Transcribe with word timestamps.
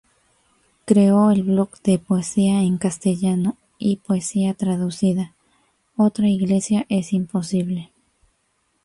Creó 0.85 1.29
el 1.29 1.43
blog 1.43 1.79
de 1.83 1.99
poesía 1.99 2.63
en 2.63 2.79
castellano 2.79 3.55
y 3.77 3.97
poesía 3.97 4.55
traducida 4.55 5.35
""Otra 5.95 6.27
Iglesia 6.27 6.87
es 6.89 7.13
Imposible"". 7.13 7.91